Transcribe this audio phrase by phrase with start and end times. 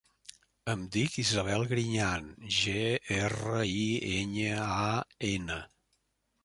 [0.71, 2.87] Em dic Isabel Griñan: ge,
[3.19, 3.85] erra, i,
[4.17, 5.01] enya, a,
[5.33, 5.63] ena.